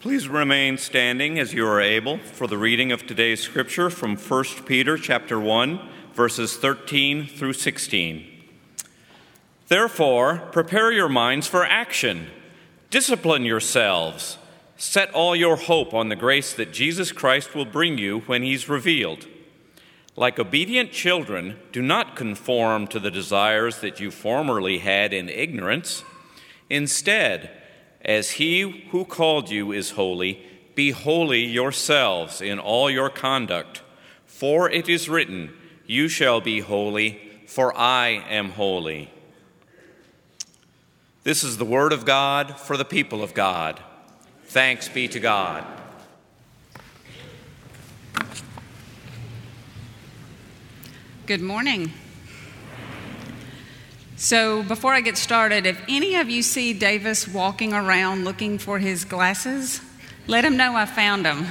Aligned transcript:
Please 0.00 0.28
remain 0.28 0.78
standing 0.78 1.38
as 1.38 1.52
you 1.52 1.66
are 1.66 1.78
able 1.78 2.16
for 2.16 2.46
the 2.46 2.56
reading 2.56 2.90
of 2.90 3.06
today's 3.06 3.42
scripture 3.42 3.90
from 3.90 4.16
1 4.16 4.44
Peter 4.64 4.96
chapter 4.96 5.38
1 5.38 5.78
verses 6.14 6.56
13 6.56 7.26
through 7.26 7.52
16. 7.52 8.26
Therefore, 9.68 10.38
prepare 10.52 10.90
your 10.90 11.10
minds 11.10 11.46
for 11.46 11.66
action. 11.66 12.28
Discipline 12.88 13.44
yourselves. 13.44 14.38
Set 14.78 15.12
all 15.12 15.36
your 15.36 15.56
hope 15.56 15.92
on 15.92 16.08
the 16.08 16.16
grace 16.16 16.54
that 16.54 16.72
Jesus 16.72 17.12
Christ 17.12 17.54
will 17.54 17.66
bring 17.66 17.98
you 17.98 18.20
when 18.20 18.42
he's 18.42 18.70
revealed. 18.70 19.26
Like 20.16 20.38
obedient 20.38 20.92
children, 20.92 21.58
do 21.72 21.82
not 21.82 22.16
conform 22.16 22.86
to 22.86 22.98
the 22.98 23.10
desires 23.10 23.80
that 23.80 24.00
you 24.00 24.10
formerly 24.10 24.78
had 24.78 25.12
in 25.12 25.28
ignorance. 25.28 26.04
Instead, 26.70 27.50
as 28.10 28.32
he 28.32 28.88
who 28.90 29.04
called 29.04 29.50
you 29.50 29.70
is 29.70 29.92
holy, 29.92 30.44
be 30.74 30.90
holy 30.90 31.44
yourselves 31.44 32.40
in 32.40 32.58
all 32.58 32.90
your 32.90 33.08
conduct. 33.08 33.82
For 34.26 34.68
it 34.68 34.88
is 34.88 35.08
written, 35.08 35.52
You 35.86 36.08
shall 36.08 36.40
be 36.40 36.58
holy, 36.58 37.20
for 37.46 37.72
I 37.78 38.24
am 38.28 38.50
holy. 38.50 39.12
This 41.22 41.44
is 41.44 41.56
the 41.56 41.64
word 41.64 41.92
of 41.92 42.04
God 42.04 42.58
for 42.58 42.76
the 42.76 42.84
people 42.84 43.22
of 43.22 43.32
God. 43.32 43.80
Thanks 44.46 44.88
be 44.88 45.06
to 45.06 45.20
God. 45.20 45.64
Good 51.26 51.40
morning. 51.40 51.92
So, 54.22 54.62
before 54.62 54.92
I 54.92 55.00
get 55.00 55.16
started, 55.16 55.64
if 55.64 55.82
any 55.88 56.16
of 56.16 56.28
you 56.28 56.42
see 56.42 56.74
Davis 56.74 57.26
walking 57.26 57.72
around 57.72 58.26
looking 58.26 58.58
for 58.58 58.78
his 58.78 59.06
glasses, 59.06 59.80
let 60.26 60.44
him 60.44 60.58
know 60.58 60.76
I 60.76 60.84
found 60.84 61.24
them. 61.24 61.46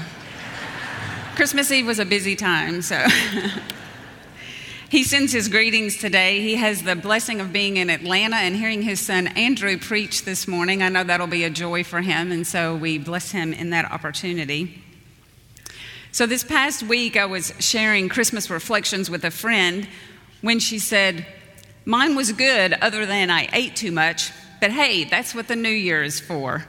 Christmas 1.35 1.71
Eve 1.71 1.87
was 1.87 1.97
a 1.97 2.05
busy 2.05 2.35
time, 2.35 2.83
so. 2.83 3.07
he 4.89 5.03
sends 5.03 5.33
his 5.33 5.47
greetings 5.47 5.97
today. 5.97 6.41
He 6.41 6.57
has 6.57 6.83
the 6.83 6.95
blessing 6.95 7.41
of 7.41 7.51
being 7.51 7.77
in 7.77 7.89
Atlanta 7.89 8.35
and 8.35 8.55
hearing 8.55 8.83
his 8.83 8.99
son 8.99 9.25
Andrew 9.29 9.79
preach 9.79 10.23
this 10.23 10.47
morning. 10.47 10.83
I 10.83 10.89
know 10.89 11.03
that'll 11.03 11.25
be 11.25 11.45
a 11.45 11.49
joy 11.49 11.83
for 11.83 12.01
him, 12.01 12.31
and 12.31 12.45
so 12.45 12.75
we 12.75 12.99
bless 12.99 13.31
him 13.31 13.51
in 13.51 13.71
that 13.71 13.91
opportunity. 13.91 14.83
So, 16.11 16.27
this 16.27 16.43
past 16.43 16.83
week, 16.83 17.17
I 17.17 17.25
was 17.25 17.51
sharing 17.57 18.09
Christmas 18.09 18.47
reflections 18.47 19.09
with 19.09 19.25
a 19.25 19.31
friend 19.31 19.87
when 20.41 20.59
she 20.59 20.77
said, 20.77 21.25
Mine 21.89 22.15
was 22.15 22.31
good, 22.33 22.73
other 22.73 23.07
than 23.07 23.31
I 23.31 23.49
ate 23.51 23.75
too 23.75 23.91
much, 23.91 24.31
but 24.61 24.69
hey, 24.69 25.05
that's 25.05 25.33
what 25.33 25.47
the 25.47 25.55
new 25.55 25.69
year 25.69 26.03
is 26.03 26.19
for. 26.19 26.67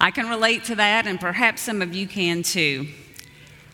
I 0.00 0.10
can 0.10 0.28
relate 0.28 0.64
to 0.64 0.74
that, 0.74 1.06
and 1.06 1.20
perhaps 1.20 1.62
some 1.62 1.80
of 1.80 1.94
you 1.94 2.08
can 2.08 2.42
too. 2.42 2.88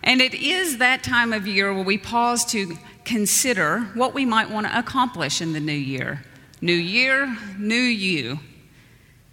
And 0.03 0.21
it 0.21 0.35
is 0.35 0.77
that 0.77 1.03
time 1.03 1.33
of 1.33 1.47
year 1.47 1.73
where 1.73 1.83
we 1.83 1.97
pause 1.97 2.45
to 2.53 2.77
consider 3.07 3.81
what 3.95 4.13
we 4.13 4.27
might 4.27 4.51
want 4.51 4.67
to 4.67 4.79
accomplish 4.79 5.41
in 5.41 5.55
the 5.55 5.61
new 5.61 5.73
year. 5.73 6.23
New 6.61 6.75
year, 6.75 7.35
new 7.59 7.75
you. 7.75 8.39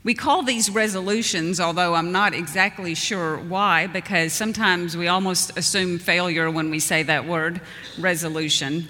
We 0.05 0.13
call 0.13 0.43
these 0.43 0.69
resolutions, 0.69 1.59
although 1.59 1.93
I'm 1.93 2.13
not 2.13 2.33
exactly 2.33 2.95
sure 2.95 3.35
why, 3.35 3.87
because 3.87 4.31
sometimes 4.31 4.95
we 4.95 5.09
almost 5.09 5.57
assume 5.57 5.99
failure 5.99 6.49
when 6.49 6.69
we 6.69 6.79
say 6.79 7.03
that 7.03 7.27
word, 7.27 7.59
resolution. 7.99 8.87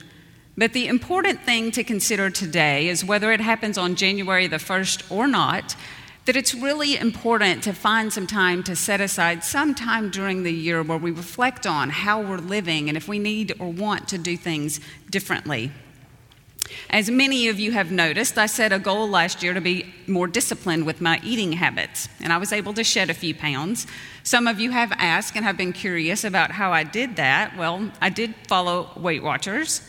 But 0.57 0.73
the 0.73 0.87
important 0.87 1.43
thing 1.43 1.69
to 1.71 1.83
consider 1.83 2.31
today 2.31 2.87
is 2.87 3.05
whether 3.05 3.31
it 3.31 3.39
happens 3.39 3.77
on 3.77 3.95
January 3.95 4.47
the 4.47 4.57
1st 4.57 5.11
or 5.11 5.27
not, 5.27 5.75
that 6.25 6.35
it's 6.35 6.55
really 6.55 6.97
important 6.97 7.61
to 7.63 7.73
find 7.73 8.11
some 8.11 8.25
time 8.25 8.63
to 8.63 8.75
set 8.75 8.99
aside 8.99 9.43
some 9.43 9.75
time 9.75 10.09
during 10.09 10.41
the 10.41 10.51
year 10.51 10.81
where 10.81 10.97
we 10.97 11.11
reflect 11.11 11.67
on 11.67 11.91
how 11.91 12.21
we're 12.21 12.39
living 12.39 12.89
and 12.89 12.97
if 12.97 13.07
we 13.07 13.19
need 13.19 13.53
or 13.59 13.71
want 13.71 14.07
to 14.09 14.17
do 14.17 14.35
things 14.35 14.79
differently. 15.11 15.71
As 16.89 17.09
many 17.09 17.47
of 17.47 17.59
you 17.59 17.71
have 17.71 17.91
noticed, 17.91 18.37
I 18.37 18.47
set 18.47 18.73
a 18.73 18.79
goal 18.79 19.07
last 19.07 19.43
year 19.43 19.53
to 19.53 19.61
be 19.61 19.93
more 20.05 20.27
disciplined 20.27 20.85
with 20.85 20.99
my 20.99 21.21
eating 21.23 21.53
habits, 21.53 22.09
and 22.19 22.33
I 22.33 22.37
was 22.37 22.51
able 22.51 22.73
to 22.73 22.83
shed 22.83 23.09
a 23.09 23.13
few 23.13 23.33
pounds. 23.33 23.87
Some 24.23 24.47
of 24.47 24.59
you 24.59 24.71
have 24.71 24.91
asked 24.93 25.35
and 25.35 25.45
have 25.45 25.55
been 25.55 25.71
curious 25.71 26.25
about 26.25 26.51
how 26.51 26.73
I 26.73 26.83
did 26.83 27.15
that. 27.15 27.55
Well, 27.55 27.91
I 28.01 28.09
did 28.09 28.35
follow 28.47 28.91
Weight 28.97 29.23
Watchers. 29.23 29.81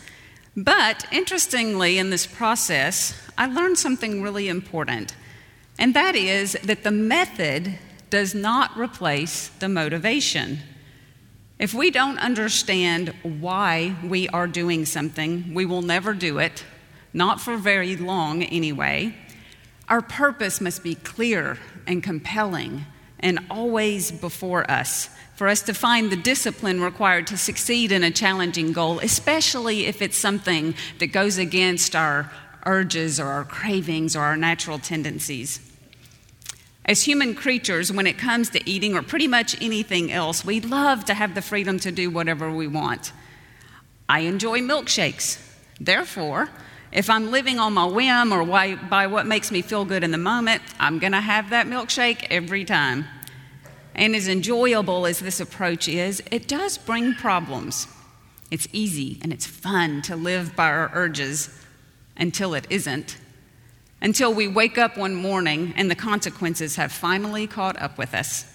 But 0.59 1.07
interestingly, 1.13 1.99
in 1.99 2.11
this 2.11 2.27
process, 2.27 3.15
I 3.39 3.47
learned 3.47 3.79
something 3.79 4.23
really 4.23 4.49
important, 4.49 5.15
and 5.79 5.95
that 5.95 6.17
is 6.17 6.55
that 6.65 6.83
the 6.83 6.91
method 6.91 7.79
does 8.11 8.35
not 8.35 8.77
replace 8.77 9.51
the 9.61 9.69
motivation. 9.69 10.59
If 11.61 11.75
we 11.75 11.93
don't 11.93 12.19
understand 12.19 13.15
why 13.23 13.95
we 14.03 14.29
are 14.31 14.49
doing 14.49 14.85
something, 14.85 15.55
we 15.55 15.65
will 15.65 15.83
never 15.83 16.13
do 16.13 16.39
it, 16.39 16.65
not 17.13 17.41
for 17.41 17.57
very 17.57 17.95
long 17.95 18.43
anyway. 18.43 19.15
Our 19.89 20.03
purpose 20.03 20.61
must 20.61 20.83
be 20.83 20.97
clear 20.97 21.59
and 21.87 22.03
compelling 22.03 22.85
and 23.21 23.39
always 23.51 24.11
before 24.11 24.71
us 24.71 25.11
for 25.39 25.47
us 25.47 25.63
to 25.63 25.73
find 25.73 26.11
the 26.11 26.17
discipline 26.17 26.81
required 26.81 27.25
to 27.29 27.37
succeed 27.37 27.93
in 27.93 28.03
a 28.03 28.11
challenging 28.11 28.73
goal, 28.73 28.99
especially 28.99 29.87
if 29.87 30.03
it's 30.03 30.17
something 30.17 30.75
that 30.99 31.07
goes 31.07 31.39
against 31.39 31.95
our 31.95 32.29
urges 32.67 33.21
or 33.21 33.27
our 33.27 33.45
cravings 33.45 34.17
or 34.17 34.23
our 34.23 34.37
natural 34.37 34.81
tendencies. 34.81 35.61
As 36.85 37.05
human 37.05 37.37
creatures, 37.37 37.93
when 37.93 38.09
it 38.09 38.19
comes 38.19 38.51
to 38.51 38.69
eating 38.69 38.97
or 38.97 39.03
pretty 39.03 39.29
much 39.29 39.61
anything 39.63 40.11
else, 40.11 40.45
we 40.45 40.59
love 40.59 41.05
to 41.05 41.15
have 41.15 41.37
the 41.37 41.43
freedom 41.43 41.79
to 41.81 41.93
do 41.93 42.11
whatever 42.11 42.51
we 42.51 42.67
want. 42.67 43.13
I 44.09 44.21
enjoy 44.21 44.59
milkshakes. 44.59 45.41
Therefore, 45.79 46.49
if 46.91 47.11
I'm 47.11 47.31
living 47.31 47.59
on 47.59 47.75
my 47.75 47.85
whim 47.85 48.33
or 48.33 48.45
by 48.45 49.07
what 49.07 49.27
makes 49.27 49.51
me 49.51 49.63
feel 49.63 49.85
good 49.85 50.03
in 50.03 50.11
the 50.11 50.19
moment, 50.19 50.63
I'm 50.81 50.99
going 50.99 51.13
to 51.13 51.21
have 51.21 51.51
that 51.51 51.67
milkshake 51.67 52.27
every 52.31 52.65
time. 52.65 53.07
And 53.95 54.15
as 54.15 54.29
enjoyable 54.29 55.07
as 55.07 55.19
this 55.19 55.41
approach 55.41 55.89
is, 55.89 56.23
it 56.31 56.49
does 56.49 56.79
bring 56.79 57.15
problems. 57.15 57.89
It's 58.51 58.69
easy 58.73 59.19
and 59.23 59.33
it's 59.33 59.47
fun 59.47 60.03
to 60.03 60.17
live 60.17 60.57
by 60.57 60.69
our 60.69 60.91
urges 60.95 61.51
until 62.17 62.55
it 62.55 62.67
isn't. 62.71 63.19
Until 64.01 64.33
we 64.33 64.47
wake 64.47 64.79
up 64.79 64.97
one 64.97 65.15
morning 65.15 65.75
and 65.77 65.91
the 65.91 65.97
consequences 65.97 66.77
have 66.77 66.93
finally 66.93 67.47
caught 67.47 67.81
up 67.83 67.99
with 67.99 68.15
us. 68.15 68.47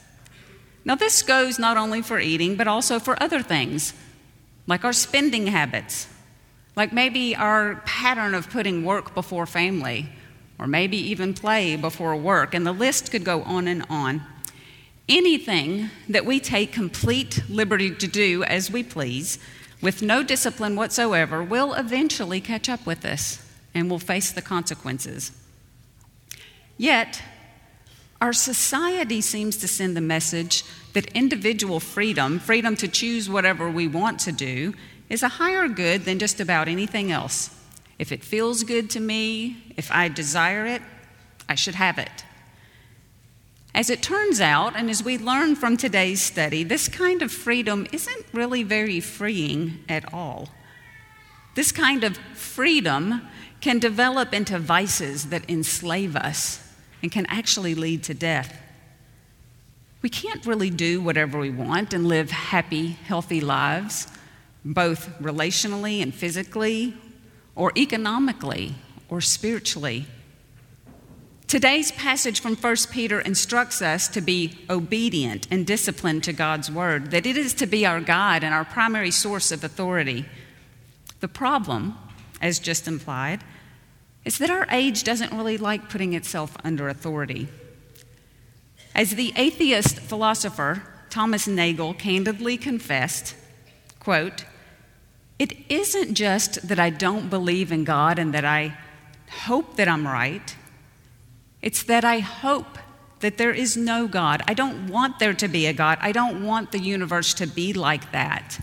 Now, 0.85 0.95
this 0.95 1.21
goes 1.21 1.59
not 1.59 1.77
only 1.77 2.01
for 2.01 2.19
eating, 2.19 2.55
but 2.55 2.67
also 2.67 2.99
for 2.99 3.21
other 3.21 3.41
things, 3.41 3.93
like 4.67 4.83
our 4.83 4.93
spending 4.93 5.47
habits, 5.47 6.07
like 6.75 6.91
maybe 6.91 7.35
our 7.35 7.81
pattern 7.85 8.33
of 8.33 8.49
putting 8.49 8.83
work 8.83 9.13
before 9.13 9.45
family, 9.45 10.09
or 10.59 10.67
maybe 10.67 10.97
even 10.97 11.33
play 11.33 11.75
before 11.75 12.15
work, 12.15 12.53
and 12.53 12.65
the 12.65 12.71
list 12.71 13.11
could 13.11 13.23
go 13.23 13.43
on 13.43 13.67
and 13.67 13.85
on. 13.89 14.21
Anything 15.09 15.89
that 16.07 16.25
we 16.25 16.39
take 16.39 16.71
complete 16.71 17.43
liberty 17.49 17.93
to 17.93 18.07
do 18.07 18.43
as 18.43 18.71
we 18.71 18.83
please, 18.83 19.37
with 19.81 20.01
no 20.01 20.23
discipline 20.23 20.75
whatsoever, 20.75 21.43
will 21.43 21.73
eventually 21.73 22.39
catch 22.39 22.69
up 22.69 22.85
with 22.85 23.03
us 23.03 23.45
and 23.73 23.89
will 23.89 23.99
face 23.99 24.31
the 24.31 24.41
consequences. 24.41 25.31
Yet, 26.77 27.21
our 28.21 28.31
society 28.33 29.19
seems 29.19 29.57
to 29.57 29.67
send 29.67 29.97
the 29.97 30.01
message 30.01 30.63
that 30.93 31.11
individual 31.11 31.81
freedom, 31.81 32.39
freedom 32.39 32.77
to 32.77 32.87
choose 32.87 33.29
whatever 33.29 33.69
we 33.69 33.87
want 33.87 34.19
to 34.21 34.31
do, 34.31 34.73
is 35.13 35.21
a 35.21 35.27
higher 35.27 35.67
good 35.67 36.05
than 36.05 36.17
just 36.17 36.39
about 36.39 36.67
anything 36.67 37.11
else. 37.11 37.51
If 37.99 38.11
it 38.11 38.23
feels 38.23 38.63
good 38.63 38.89
to 38.89 38.99
me, 38.99 39.71
if 39.77 39.91
I 39.91 40.07
desire 40.07 40.65
it, 40.65 40.81
I 41.47 41.53
should 41.53 41.75
have 41.75 41.99
it. 41.99 42.25
As 43.75 43.91
it 43.91 44.01
turns 44.01 44.41
out, 44.41 44.75
and 44.75 44.89
as 44.89 45.03
we 45.03 45.19
learn 45.19 45.55
from 45.55 45.77
today's 45.77 46.19
study, 46.19 46.63
this 46.63 46.87
kind 46.87 47.21
of 47.21 47.31
freedom 47.31 47.85
isn't 47.91 48.25
really 48.33 48.63
very 48.63 48.99
freeing 48.99 49.83
at 49.87 50.11
all. 50.11 50.49
This 51.53 51.71
kind 51.71 52.03
of 52.03 52.17
freedom 52.33 53.21
can 53.61 53.77
develop 53.77 54.33
into 54.33 54.57
vices 54.57 55.27
that 55.29 55.47
enslave 55.47 56.15
us 56.15 56.59
and 57.03 57.11
can 57.11 57.27
actually 57.27 57.75
lead 57.75 58.01
to 58.05 58.15
death. 58.15 58.59
We 60.01 60.09
can't 60.09 60.43
really 60.47 60.71
do 60.71 61.01
whatever 61.01 61.37
we 61.37 61.51
want 61.51 61.93
and 61.93 62.07
live 62.07 62.31
happy, 62.31 62.87
healthy 62.87 63.41
lives, 63.41 64.07
both 64.65 65.09
relationally 65.21 66.01
and 66.01 66.13
physically, 66.13 66.95
or 67.55 67.71
economically, 67.77 68.75
or 69.09 69.21
spiritually. 69.21 70.05
Today's 71.47 71.91
passage 71.91 72.39
from 72.39 72.55
1 72.55 72.75
Peter 72.91 73.19
instructs 73.19 73.81
us 73.81 74.07
to 74.07 74.21
be 74.21 74.57
obedient 74.69 75.47
and 75.51 75.67
disciplined 75.67 76.23
to 76.23 76.33
God's 76.33 76.71
word, 76.71 77.11
that 77.11 77.27
it 77.27 77.37
is 77.37 77.53
to 77.55 77.67
be 77.67 77.85
our 77.85 78.01
guide 78.01 78.43
and 78.43 78.53
our 78.53 78.65
primary 78.65 79.11
source 79.11 79.51
of 79.51 79.63
authority. 79.63 80.25
The 81.19 81.27
problem, 81.27 81.95
as 82.41 82.57
just 82.57 82.87
implied, 82.87 83.43
is 84.25 84.39
that 84.39 84.49
our 84.49 84.65
age 84.71 85.03
doesn't 85.03 85.31
really 85.31 85.57
like 85.57 85.89
putting 85.89 86.13
itself 86.13 86.57
under 86.63 86.89
authority. 86.89 87.49
As 88.95 89.11
the 89.11 89.33
atheist 89.35 89.99
philosopher 89.99 90.81
Thomas 91.09 91.47
Nagel 91.47 91.93
candidly 91.93 92.57
confessed, 92.57 93.35
quote, 93.99 94.45
it 95.43 95.57
isn't 95.67 96.13
just 96.13 96.65
that 96.69 96.79
I 96.79 96.89
don't 96.89 97.29
believe 97.29 97.73
in 97.73 97.83
God 97.83 98.17
and 98.17 98.33
that 98.33 98.45
I 98.45 98.77
hope 99.45 99.75
that 99.75 99.89
I'm 99.89 100.07
right. 100.07 100.55
It's 101.61 101.83
that 101.83 102.05
I 102.05 102.19
hope 102.19 102.77
that 103.19 103.37
there 103.37 103.51
is 103.51 103.75
no 103.75 104.07
God. 104.07 104.41
I 104.47 104.53
don't 104.53 104.87
want 104.87 105.19
there 105.19 105.33
to 105.33 105.49
be 105.49 105.65
a 105.65 105.73
God. 105.73 105.97
I 105.99 106.13
don't 106.13 106.45
want 106.45 106.71
the 106.71 106.79
universe 106.79 107.33
to 107.33 107.45
be 107.45 107.73
like 107.73 108.13
that. 108.13 108.57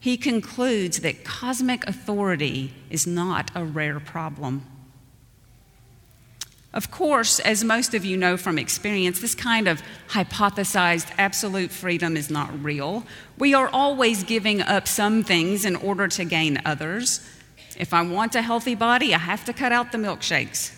He 0.00 0.16
concludes 0.16 1.00
that 1.00 1.24
cosmic 1.24 1.86
authority 1.86 2.72
is 2.88 3.06
not 3.06 3.50
a 3.54 3.62
rare 3.62 4.00
problem. 4.00 4.64
Of 6.78 6.92
course, 6.92 7.40
as 7.40 7.64
most 7.64 7.92
of 7.92 8.04
you 8.04 8.16
know 8.16 8.36
from 8.36 8.56
experience, 8.56 9.20
this 9.20 9.34
kind 9.34 9.66
of 9.66 9.82
hypothesized 10.10 11.10
absolute 11.18 11.72
freedom 11.72 12.16
is 12.16 12.30
not 12.30 12.62
real. 12.62 13.02
We 13.36 13.52
are 13.52 13.68
always 13.72 14.22
giving 14.22 14.62
up 14.62 14.86
some 14.86 15.24
things 15.24 15.64
in 15.64 15.74
order 15.74 16.06
to 16.06 16.24
gain 16.24 16.62
others. 16.64 17.28
If 17.76 17.92
I 17.92 18.02
want 18.02 18.36
a 18.36 18.42
healthy 18.42 18.76
body, 18.76 19.12
I 19.12 19.18
have 19.18 19.44
to 19.46 19.52
cut 19.52 19.72
out 19.72 19.90
the 19.90 19.98
milkshakes. 19.98 20.72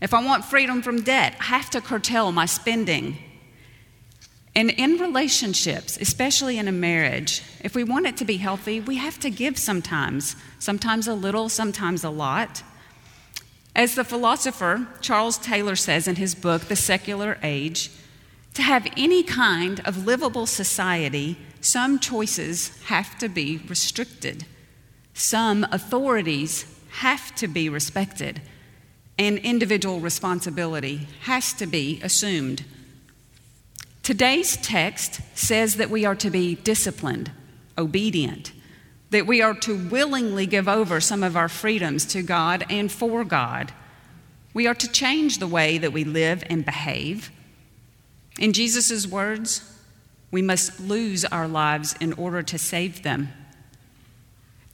If 0.00 0.12
I 0.12 0.24
want 0.24 0.44
freedom 0.44 0.82
from 0.82 1.02
debt, 1.02 1.36
I 1.38 1.44
have 1.44 1.70
to 1.70 1.80
curtail 1.80 2.32
my 2.32 2.46
spending. 2.46 3.16
And 4.56 4.70
in 4.70 4.98
relationships, 4.98 5.96
especially 6.00 6.58
in 6.58 6.66
a 6.66 6.72
marriage, 6.72 7.40
if 7.62 7.76
we 7.76 7.84
want 7.84 8.06
it 8.06 8.16
to 8.16 8.24
be 8.24 8.38
healthy, 8.38 8.80
we 8.80 8.96
have 8.96 9.20
to 9.20 9.30
give 9.30 9.58
sometimes, 9.58 10.34
sometimes 10.58 11.06
a 11.06 11.14
little, 11.14 11.48
sometimes 11.48 12.02
a 12.02 12.10
lot. 12.10 12.64
As 13.76 13.94
the 13.94 14.04
philosopher 14.04 14.86
Charles 15.02 15.36
Taylor 15.36 15.76
says 15.76 16.08
in 16.08 16.16
his 16.16 16.34
book, 16.34 16.62
The 16.62 16.76
Secular 16.76 17.36
Age, 17.42 17.90
to 18.54 18.62
have 18.62 18.88
any 18.96 19.22
kind 19.22 19.80
of 19.84 20.06
livable 20.06 20.46
society, 20.46 21.36
some 21.60 21.98
choices 21.98 22.82
have 22.84 23.18
to 23.18 23.28
be 23.28 23.58
restricted, 23.68 24.46
some 25.12 25.66
authorities 25.70 26.64
have 26.88 27.34
to 27.34 27.46
be 27.46 27.68
respected, 27.68 28.40
and 29.18 29.36
individual 29.40 30.00
responsibility 30.00 31.06
has 31.24 31.52
to 31.52 31.66
be 31.66 32.00
assumed. 32.02 32.64
Today's 34.02 34.56
text 34.56 35.20
says 35.34 35.76
that 35.76 35.90
we 35.90 36.06
are 36.06 36.14
to 36.14 36.30
be 36.30 36.54
disciplined, 36.54 37.30
obedient, 37.76 38.52
that 39.16 39.26
we 39.26 39.40
are 39.40 39.54
to 39.54 39.74
willingly 39.74 40.44
give 40.44 40.68
over 40.68 41.00
some 41.00 41.22
of 41.22 41.38
our 41.38 41.48
freedoms 41.48 42.04
to 42.04 42.20
God 42.22 42.66
and 42.68 42.92
for 42.92 43.24
God. 43.24 43.72
We 44.52 44.66
are 44.66 44.74
to 44.74 44.92
change 44.92 45.38
the 45.38 45.46
way 45.46 45.78
that 45.78 45.90
we 45.94 46.04
live 46.04 46.44
and 46.50 46.66
behave. 46.66 47.30
In 48.38 48.52
Jesus' 48.52 49.06
words, 49.06 49.74
we 50.30 50.42
must 50.42 50.80
lose 50.80 51.24
our 51.24 51.48
lives 51.48 51.94
in 51.98 52.12
order 52.12 52.42
to 52.42 52.58
save 52.58 53.04
them. 53.04 53.32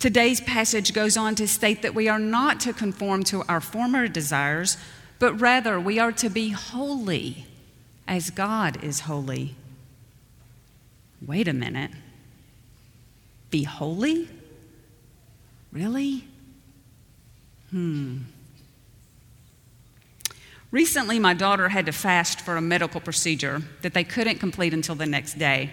Today's 0.00 0.41
passage 0.41 0.93
goes 0.93 1.17
on 1.17 1.37
to 1.37 1.47
state 1.47 1.83
that 1.83 1.94
we 1.94 2.09
are 2.09 2.19
not 2.19 2.59
to 2.62 2.73
conform 2.73 3.23
to 3.27 3.44
our 3.49 3.61
former 3.61 4.09
desires, 4.09 4.77
but 5.21 5.41
rather 5.41 5.79
we 5.79 6.00
are 6.00 6.11
to 6.11 6.29
be 6.29 6.49
holy 6.49 7.47
as 8.09 8.31
God 8.31 8.83
is 8.83 8.99
holy. 9.03 9.55
Wait 11.25 11.47
a 11.47 11.53
minute 11.53 11.93
be 13.52 13.62
holy? 13.62 14.28
Really? 15.70 16.25
Hmm. 17.70 18.22
Recently, 20.72 21.19
my 21.19 21.34
daughter 21.34 21.69
had 21.69 21.87
to 21.87 21.93
fast 21.93 22.40
for 22.40 22.56
a 22.56 22.62
medical 22.62 23.00
procedure 23.00 23.62
that 23.82 23.94
they 23.94 24.04
couldn't 24.04 24.38
complete 24.38 24.75
until 24.75 24.94
the 24.94 25.06
next 25.06 25.38
day. 25.38 25.70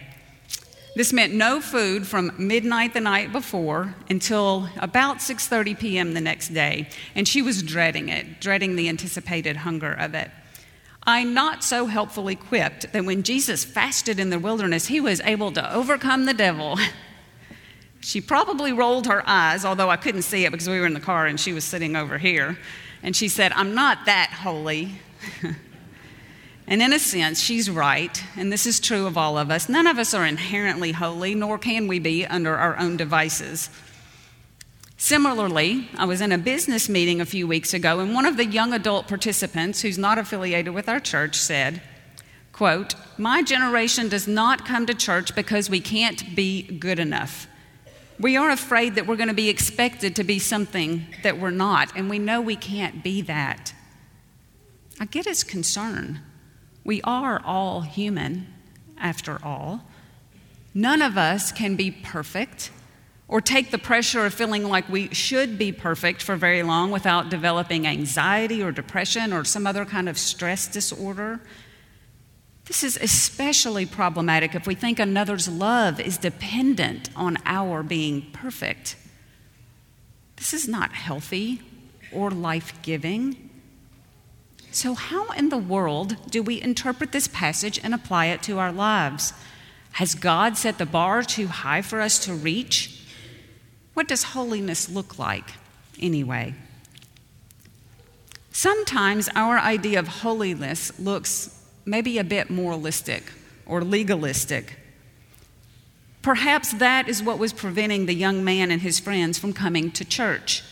This 0.95 1.13
meant 1.13 1.33
no 1.33 1.61
food 1.61 2.05
from 2.05 2.33
midnight 2.37 2.93
the 2.93 2.99
night 2.99 3.31
before 3.31 3.95
until 4.09 4.67
about 4.77 5.17
6:30 5.17 5.79
p.m. 5.79 6.13
the 6.13 6.21
next 6.21 6.49
day, 6.49 6.89
and 7.15 7.27
she 7.27 7.41
was 7.41 7.63
dreading 7.63 8.09
it, 8.09 8.41
dreading 8.41 8.75
the 8.75 8.89
anticipated 8.89 9.57
hunger 9.57 9.93
of 9.93 10.13
it. 10.13 10.29
I 11.03 11.23
not 11.23 11.63
so 11.63 11.85
helpfully 11.85 12.35
quipped 12.35 12.91
that 12.91 13.05
when 13.05 13.23
Jesus 13.23 13.63
fasted 13.63 14.19
in 14.19 14.31
the 14.31 14.39
wilderness, 14.39 14.87
he 14.87 14.99
was 14.99 15.21
able 15.21 15.53
to 15.53 15.73
overcome 15.73 16.25
the 16.25 16.33
devil 16.33 16.77
She 18.01 18.21
probably 18.21 18.71
rolled 18.71 19.07
her 19.07 19.23
eyes, 19.25 19.65
although 19.65 19.89
I 19.89 19.97
couldn't 19.97 20.21
see 20.21 20.45
it 20.45 20.51
because 20.51 20.69
we 20.69 20.79
were 20.79 20.85
in 20.85 20.93
the 20.93 20.99
car 20.99 21.25
and 21.25 21.39
she 21.39 21.53
was 21.53 21.63
sitting 21.63 21.95
over 21.95 22.17
here. 22.17 22.57
And 23.03 23.15
she 23.15 23.27
said, 23.27 23.51
I'm 23.53 23.75
not 23.75 24.05
that 24.05 24.29
holy. 24.31 24.93
and 26.67 26.81
in 26.81 26.93
a 26.93 26.99
sense, 26.99 27.39
she's 27.39 27.69
right. 27.69 28.23
And 28.35 28.51
this 28.51 28.65
is 28.65 28.79
true 28.79 29.05
of 29.05 29.17
all 29.17 29.37
of 29.37 29.51
us. 29.51 29.69
None 29.69 29.87
of 29.87 29.97
us 29.97 30.13
are 30.13 30.25
inherently 30.25 30.91
holy, 30.91 31.35
nor 31.35 31.57
can 31.57 31.87
we 31.87 31.99
be 31.99 32.25
under 32.25 32.55
our 32.55 32.77
own 32.77 32.97
devices. 32.97 33.69
Similarly, 34.97 35.87
I 35.97 36.03
was 36.03 36.19
in 36.19 36.33
a 36.33 36.37
business 36.37 36.89
meeting 36.89 37.21
a 37.21 37.25
few 37.25 37.47
weeks 37.47 37.73
ago, 37.73 37.99
and 37.99 38.13
one 38.13 38.25
of 38.25 38.35
the 38.35 38.45
young 38.45 38.73
adult 38.73 39.07
participants, 39.07 39.81
who's 39.81 39.97
not 39.97 40.17
affiliated 40.17 40.73
with 40.73 40.89
our 40.89 40.99
church, 40.99 41.37
said, 41.37 41.81
quote, 42.51 42.95
My 43.17 43.41
generation 43.41 44.09
does 44.09 44.27
not 44.27 44.65
come 44.65 44.85
to 44.87 44.93
church 44.93 45.33
because 45.35 45.69
we 45.69 45.79
can't 45.79 46.35
be 46.35 46.63
good 46.63 46.99
enough. 46.99 47.47
We 48.19 48.35
are 48.35 48.49
afraid 48.49 48.95
that 48.95 49.07
we're 49.07 49.15
going 49.15 49.29
to 49.29 49.33
be 49.33 49.47
expected 49.47 50.17
to 50.17 50.25
be 50.25 50.39
something 50.39 51.07
that 51.23 51.39
we're 51.39 51.51
not, 51.51 51.95
and 51.95 52.09
we 52.09 52.19
know 52.19 52.41
we 52.41 52.57
can't 52.57 53.01
be 53.01 53.21
that. 53.21 53.73
I 54.99 55.05
get 55.05 55.25
his 55.25 55.45
concern. 55.45 56.19
We 56.83 57.01
are 57.03 57.41
all 57.45 57.81
human, 57.81 58.53
after 58.97 59.39
all. 59.41 59.85
None 60.73 61.01
of 61.01 61.17
us 61.17 61.53
can 61.53 61.77
be 61.77 61.91
perfect 61.91 62.71
or 63.29 63.39
take 63.39 63.71
the 63.71 63.77
pressure 63.77 64.25
of 64.25 64.33
feeling 64.33 64.63
like 64.63 64.89
we 64.89 65.13
should 65.13 65.57
be 65.57 65.71
perfect 65.71 66.21
for 66.21 66.35
very 66.35 66.63
long 66.63 66.91
without 66.91 67.29
developing 67.29 67.87
anxiety 67.87 68.61
or 68.61 68.71
depression 68.71 69.31
or 69.31 69.45
some 69.45 69.65
other 69.65 69.85
kind 69.85 70.09
of 70.09 70.17
stress 70.17 70.67
disorder. 70.67 71.39
This 72.69 72.83
is 72.83 72.97
especially 72.97 73.87
problematic 73.87 74.53
if 74.53 74.67
we 74.67 74.75
think 74.75 74.99
another's 74.99 75.49
love 75.49 75.99
is 75.99 76.19
dependent 76.19 77.09
on 77.15 77.39
our 77.43 77.81
being 77.81 78.29
perfect. 78.31 78.95
This 80.35 80.53
is 80.53 80.67
not 80.67 80.93
healthy 80.93 81.63
or 82.13 82.29
life 82.29 82.79
giving. 82.83 83.49
So, 84.69 84.93
how 84.93 85.31
in 85.31 85.49
the 85.49 85.57
world 85.57 86.15
do 86.29 86.43
we 86.43 86.61
interpret 86.61 87.11
this 87.11 87.27
passage 87.27 87.79
and 87.83 87.91
apply 87.91 88.27
it 88.27 88.43
to 88.43 88.59
our 88.59 88.71
lives? 88.71 89.33
Has 89.93 90.13
God 90.13 90.55
set 90.55 90.77
the 90.77 90.85
bar 90.85 91.23
too 91.23 91.47
high 91.47 91.81
for 91.81 91.99
us 91.99 92.19
to 92.25 92.35
reach? 92.35 93.03
What 93.95 94.07
does 94.07 94.21
holiness 94.21 94.87
look 94.87 95.17
like, 95.17 95.53
anyway? 95.99 96.53
Sometimes 98.51 99.27
our 99.33 99.57
idea 99.57 99.97
of 99.97 100.07
holiness 100.07 100.97
looks 100.99 101.58
maybe 101.89 102.17
a 102.17 102.23
bit 102.23 102.49
moralistic 102.49 103.23
or 103.65 103.83
legalistic. 103.83 104.77
Perhaps 106.21 106.73
that 106.73 107.07
is 107.07 107.23
what 107.23 107.39
was 107.39 107.53
preventing 107.53 108.05
the 108.05 108.13
young 108.13 108.43
man 108.43 108.71
and 108.71 108.81
his 108.81 108.99
friends 108.99 109.39
from 109.39 109.53
coming 109.53 109.89
to 109.91 110.05
church. 110.05 110.63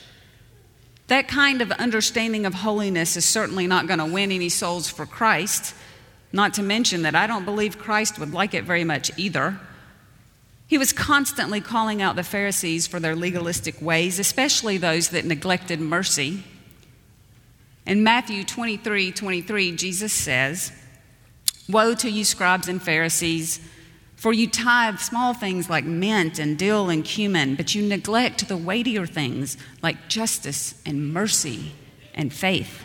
That 1.08 1.28
kind 1.28 1.62
of 1.62 1.72
understanding 1.72 2.46
of 2.46 2.54
holiness 2.54 3.16
is 3.16 3.24
certainly 3.24 3.66
not 3.66 3.88
going 3.88 4.00
to 4.00 4.06
win 4.06 4.32
any 4.32 4.50
souls 4.50 4.90
for 4.90 5.06
Christ, 5.06 5.74
not 6.34 6.54
to 6.56 6.64
mention 6.64 7.04
that 7.04 7.16
I 7.16 7.28
don't 7.28 7.46
believe 7.46 7.78
Christ 7.78 8.20
would 8.20 8.34
like 8.34 8.54
it 8.54 8.66
very 8.66 8.84
much 8.84 9.10
either. 9.18 9.58
He 10.68 10.78
was 10.78 10.92
constantly 10.92 11.62
calling 11.62 12.02
out 12.02 12.18
the 12.18 12.24
Pharisees 12.24 12.88
for 12.88 13.00
their 13.00 13.16
legalistic 13.16 13.82
ways, 13.82 14.20
especially 14.20 14.78
those 14.78 15.10
that 15.10 15.24
neglected 15.24 15.80
mercy. 15.80 16.44
In 17.86 18.04
Matthew 18.04 18.44
23 18.44 19.14
23, 19.14 19.76
Jesus 19.78 20.12
says, 20.12 20.74
Woe 21.70 21.96
to 21.96 22.10
you, 22.10 22.24
scribes 22.24 22.68
and 22.68 22.82
Pharisees, 22.82 23.60
for 24.16 24.34
you 24.34 24.50
tithe 24.50 25.00
small 25.00 25.34
things 25.34 25.70
like 25.70 25.86
mint 25.86 26.40
and 26.40 26.58
dill 26.58 26.90
and 26.90 27.06
cumin, 27.06 27.56
but 27.56 27.76
you 27.76 27.88
neglect 27.88 28.48
the 28.48 28.58
weightier 28.58 29.06
things 29.06 29.58
like 29.82 30.08
justice 30.08 30.82
and 30.86 31.14
mercy 31.14 31.74
and 32.16 32.34
faith. 32.34 32.84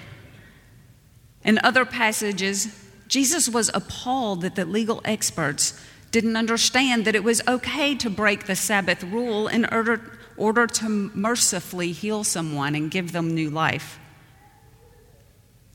In 1.45 1.59
other 1.65 1.85
passages, 1.85 2.69
Jesus 3.09 3.49
was 3.49 3.71
appalled 3.73 4.43
that 4.43 4.57
the 4.57 4.65
legal 4.65 5.01
experts 5.05 5.81
didn't 6.11 6.37
understand 6.37 7.07
that 7.07 7.15
it 7.15 7.25
was 7.25 7.41
okay 7.49 7.95
to 7.95 8.11
break 8.11 8.45
the 8.47 8.55
Sabbath 8.55 9.03
rule 9.03 9.49
in 9.49 9.65
order, 9.73 10.19
order 10.37 10.67
to 10.67 10.89
mercifully 10.89 11.93
heal 11.93 12.25
someone 12.25 12.75
and 12.75 12.91
give 12.91 13.13
them 13.13 13.35
new 13.35 13.49
life. 13.49 13.99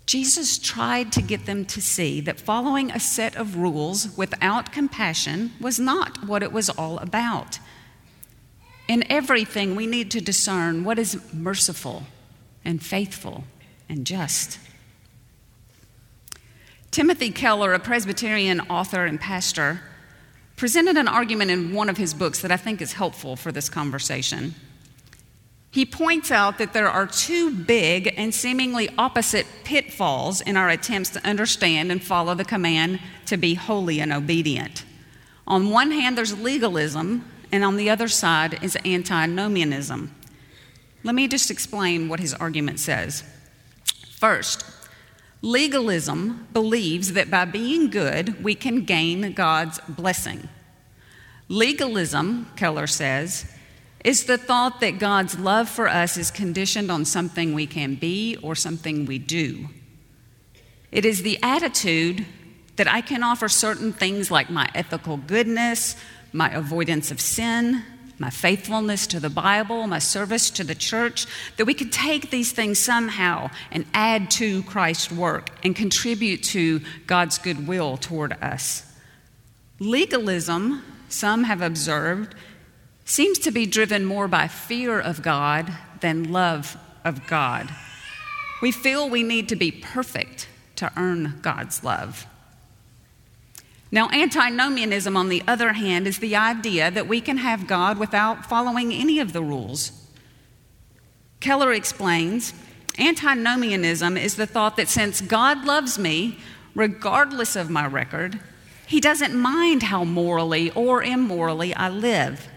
Jesus 0.07 0.57
tried 0.57 1.11
to 1.11 1.21
get 1.21 1.45
them 1.45 1.65
to 1.65 1.81
see 1.81 2.21
that 2.21 2.39
following 2.39 2.91
a 2.91 2.99
set 2.99 3.35
of 3.35 3.57
rules 3.57 4.15
without 4.17 4.71
compassion 4.71 5.51
was 5.59 5.79
not 5.79 6.25
what 6.25 6.41
it 6.41 6.53
was 6.53 6.69
all 6.69 6.97
about. 6.99 7.59
In 8.87 9.03
everything, 9.11 9.75
we 9.75 9.85
need 9.85 10.09
to 10.11 10.21
discern 10.21 10.85
what 10.85 10.97
is 10.97 11.21
merciful 11.33 12.03
and 12.63 12.81
faithful 12.81 13.43
and 13.89 14.05
just. 14.05 14.59
Timothy 16.89 17.29
Keller, 17.29 17.73
a 17.73 17.79
Presbyterian 17.79 18.61
author 18.69 19.05
and 19.05 19.19
pastor, 19.19 19.81
presented 20.55 20.95
an 20.95 21.09
argument 21.09 21.51
in 21.51 21.73
one 21.73 21.89
of 21.89 21.97
his 21.97 22.13
books 22.13 22.41
that 22.41 22.51
I 22.51 22.57
think 22.57 22.81
is 22.81 22.93
helpful 22.93 23.35
for 23.35 23.51
this 23.51 23.67
conversation. 23.67 24.55
He 25.77 25.86
points 25.86 26.31
out 26.31 26.57
that 26.57 26.74
there 26.74 26.89
are 26.89 27.05
two 27.05 27.51
big 27.51 28.12
and 28.17 28.34
seemingly 28.34 28.89
opposite 28.98 29.46
pitfalls 29.63 30.41
in 30.41 30.57
our 30.57 30.69
attempts 30.69 31.12
to 31.12 31.24
understand 31.24 31.91
and 31.91 32.03
follow 32.03 32.34
the 32.34 32.43
command 32.43 33.00
to 33.27 33.38
be 33.38 33.53
holy 33.53 34.00
and 34.00 34.12
obedient. 34.12 34.86
On 35.46 35.69
one 35.69 35.91
hand, 35.91 36.17
there's 36.17 36.36
legalism, 36.36 37.29
and 37.51 37.63
on 37.63 37.77
the 37.77 37.91
other 37.91 38.07
side 38.07 38.57
is 38.63 38.75
antinomianism. 38.86 40.15
Let 41.03 41.13
me 41.13 41.27
just 41.27 41.51
explain 41.51 42.10
what 42.10 42.22
his 42.22 42.34
argument 42.34 42.79
says. 42.79 43.24
First, 44.15 44.65
legalism 45.43 46.48
believes 46.53 47.13
that 47.13 47.29
by 47.29 47.46
being 47.46 47.91
good, 47.91 48.43
we 48.43 48.55
can 48.55 48.84
gain 48.84 49.31
God's 49.34 49.79
blessing. 49.88 50.50
Legalism, 51.50 52.48
Keller 52.55 52.88
says, 52.88 53.53
is 54.04 54.25
the 54.25 54.38
thought 54.38 54.80
that 54.82 55.00
God's 55.00 55.38
love 55.39 55.68
for 55.70 55.88
us 55.88 56.18
is 56.18 56.32
conditioned 56.32 56.92
on 56.92 57.06
something 57.06 57.54
we 57.54 57.68
can 57.68 57.96
be 57.96 58.38
or 58.42 58.56
something 58.56 59.06
we 59.06 59.20
do. 59.20 59.70
It 60.92 61.06
is 61.06 61.24
the 61.24 61.39
attitude 61.44 62.25
that 62.77 62.88
I 62.88 63.01
can 63.01 63.24
offer 63.24 63.50
certain 63.50 63.92
things 63.92 64.32
like 64.32 64.50
my 64.50 64.70
ethical 64.74 65.18
goodness, 65.18 65.96
my 66.32 66.50
avoidance 66.50 67.12
of 67.12 67.20
sin, 67.20 67.84
my 68.20 68.30
faithfulness 68.30 69.06
to 69.08 69.20
the 69.20 69.30
Bible, 69.30 69.86
my 69.88 70.00
service 70.00 70.50
to 70.51 70.63
the 70.63 70.75
church, 70.75 71.27
that 71.58 71.66
we 71.66 71.74
can 71.74 71.89
take 71.89 72.30
these 72.30 72.51
things 72.51 72.80
somehow 72.80 73.50
and 73.72 73.86
add 73.94 74.32
to 74.32 74.63
Christ's 74.63 75.12
work 75.12 75.50
and 75.63 75.75
contribute 75.75 76.44
to 76.44 76.82
God's 77.06 77.38
goodwill 77.38 77.98
toward 77.98 78.34
us. 78.34 78.84
Legalism, 79.80 80.84
some 81.10 81.44
have 81.44 81.62
observed, 81.62 82.34
seems 83.07 83.39
to 83.39 83.51
be 83.51 83.65
driven 83.65 84.03
more 84.03 84.27
by 84.27 84.49
fear 84.49 84.99
of 84.99 85.21
God 85.21 85.71
than 86.01 86.31
love 86.31 86.77
of 87.05 87.25
God. 87.25 87.73
We 88.61 88.71
feel 88.71 89.09
we 89.09 89.23
need 89.23 89.47
to 89.49 89.55
be 89.55 89.71
perfect 89.71 90.49
to 90.75 90.91
earn 90.97 91.39
God's 91.41 91.85
love. 91.85 92.27
Now, 93.93 94.09
antinomianism, 94.09 95.15
on 95.15 95.29
the 95.29 95.41
other 95.47 95.71
hand, 95.71 96.05
is 96.05 96.19
the 96.19 96.35
idea 96.35 96.91
that 96.91 97.07
we 97.07 97.21
can 97.21 97.37
have 97.37 97.65
God 97.65 97.97
without 97.97 98.45
following 98.45 98.91
any 98.91 99.19
of 99.19 99.31
the 99.31 99.41
rules. 99.41 99.93
Keller 101.39 101.71
explains 101.71 102.53
antinomianism 102.99 104.17
is 104.17 104.35
the 104.35 104.45
thought 104.45 104.75
that 104.75 104.89
since 104.89 105.21
God 105.21 105.63
loves 105.63 105.97
me, 105.97 106.39
regardless 106.75 107.55
of 107.55 107.69
my 107.69 107.87
record, 107.87 108.41
he 108.85 108.99
doesn't 108.99 109.33
mind 109.33 109.83
how 109.83 110.03
morally 110.03 110.71
or 110.71 111.01
immorally 111.01 111.73
I 111.73 111.87
live. 111.87 112.49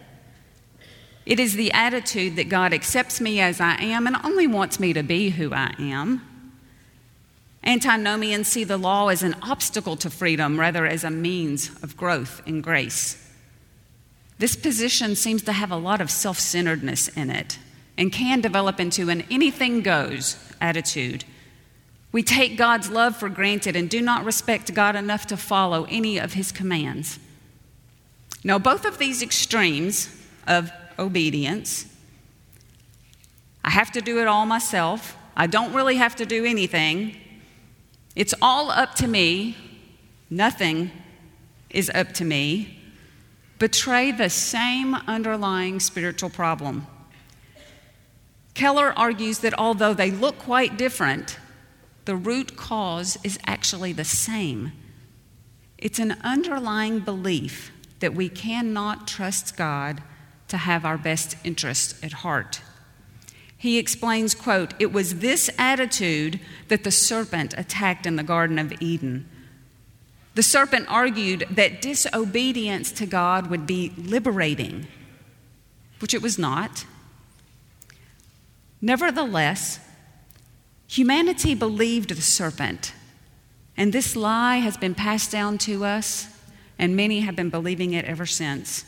It 1.26 1.38
is 1.38 1.54
the 1.54 1.72
attitude 1.72 2.36
that 2.36 2.48
God 2.48 2.72
accepts 2.72 3.20
me 3.20 3.40
as 3.40 3.60
I 3.60 3.76
am 3.76 4.06
and 4.06 4.16
only 4.24 4.46
wants 4.46 4.80
me 4.80 4.92
to 4.92 5.02
be 5.02 5.30
who 5.30 5.52
I 5.52 5.74
am. 5.78 6.22
Antinomians 7.62 8.48
see 8.48 8.64
the 8.64 8.78
law 8.78 9.08
as 9.08 9.22
an 9.22 9.36
obstacle 9.42 9.96
to 9.96 10.10
freedom 10.10 10.58
rather 10.58 10.86
as 10.86 11.04
a 11.04 11.10
means 11.10 11.70
of 11.82 11.96
growth 11.96 12.40
in 12.46 12.62
grace. 12.62 13.16
This 14.38 14.56
position 14.56 15.14
seems 15.14 15.42
to 15.42 15.52
have 15.52 15.70
a 15.70 15.76
lot 15.76 16.00
of 16.00 16.10
self 16.10 16.38
centeredness 16.38 17.08
in 17.08 17.30
it 17.30 17.58
and 17.98 18.10
can 18.10 18.40
develop 18.40 18.80
into 18.80 19.10
an 19.10 19.22
anything 19.30 19.82
goes 19.82 20.36
attitude. 20.60 21.24
We 22.12 22.22
take 22.22 22.56
God's 22.56 22.90
love 22.90 23.16
for 23.16 23.28
granted 23.28 23.76
and 23.76 23.88
do 23.88 24.00
not 24.00 24.24
respect 24.24 24.74
God 24.74 24.96
enough 24.96 25.26
to 25.26 25.36
follow 25.36 25.86
any 25.90 26.18
of 26.18 26.32
his 26.32 26.50
commands. 26.50 27.18
Now, 28.42 28.58
both 28.58 28.86
of 28.86 28.96
these 28.96 29.22
extremes 29.22 30.08
of 30.46 30.72
obedience, 31.00 31.86
I 33.64 33.70
have 33.70 33.90
to 33.92 34.00
do 34.00 34.20
it 34.20 34.28
all 34.28 34.46
myself, 34.46 35.16
I 35.36 35.46
don't 35.46 35.72
really 35.72 35.96
have 35.96 36.14
to 36.16 36.26
do 36.26 36.44
anything, 36.44 37.16
it's 38.14 38.34
all 38.42 38.70
up 38.70 38.94
to 38.96 39.08
me. 39.08 39.56
Nothing 40.28 40.90
is 41.70 41.90
up 41.94 42.12
to 42.14 42.24
me. 42.24 42.78
Betray 43.58 44.12
the 44.12 44.30
same 44.30 44.94
underlying 44.94 45.80
spiritual 45.80 46.30
problem. 46.30 46.86
Keller 48.54 48.92
argues 48.96 49.38
that 49.40 49.58
although 49.58 49.94
they 49.94 50.10
look 50.10 50.38
quite 50.38 50.76
different, 50.76 51.38
the 52.04 52.16
root 52.16 52.56
cause 52.56 53.16
is 53.22 53.38
actually 53.46 53.92
the 53.92 54.04
same. 54.04 54.72
It's 55.78 55.98
an 55.98 56.16
underlying 56.22 57.00
belief 57.00 57.72
that 58.00 58.14
we 58.14 58.28
cannot 58.28 59.06
trust 59.06 59.56
God 59.56 60.02
to 60.50 60.58
have 60.58 60.84
our 60.84 60.98
best 60.98 61.36
interests 61.44 61.98
at 62.02 62.12
heart. 62.12 62.60
He 63.56 63.78
explains 63.78 64.34
quote 64.34 64.74
it 64.78 64.92
was 64.92 65.18
this 65.18 65.50
attitude 65.58 66.40
that 66.68 66.84
the 66.84 66.90
serpent 66.90 67.54
attacked 67.58 68.06
in 68.06 68.16
the 68.16 68.22
garden 68.22 68.58
of 68.58 68.72
eden. 68.80 69.28
The 70.34 70.42
serpent 70.42 70.86
argued 70.88 71.46
that 71.50 71.82
disobedience 71.82 72.92
to 72.92 73.06
god 73.06 73.48
would 73.48 73.66
be 73.66 73.92
liberating 73.96 74.86
which 75.98 76.14
it 76.14 76.22
was 76.22 76.38
not. 76.38 76.86
Nevertheless 78.80 79.80
humanity 80.86 81.54
believed 81.54 82.10
the 82.10 82.22
serpent 82.22 82.94
and 83.76 83.92
this 83.92 84.16
lie 84.16 84.56
has 84.56 84.76
been 84.76 84.94
passed 84.94 85.30
down 85.30 85.58
to 85.58 85.84
us 85.84 86.28
and 86.78 86.96
many 86.96 87.20
have 87.20 87.36
been 87.36 87.50
believing 87.50 87.92
it 87.92 88.06
ever 88.06 88.26
since 88.26 88.84